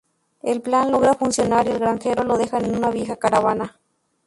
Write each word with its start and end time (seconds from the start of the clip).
El 0.41 0.63
plan 0.63 0.91
logra 0.91 1.13
funcionar 1.13 1.67
y 1.67 1.69
al 1.73 1.77
Granjero 1.77 2.23
lo 2.23 2.35
dejan 2.35 2.65
en 2.65 2.75
una 2.75 2.89
vieja 2.89 3.17
caravana. 3.17 3.79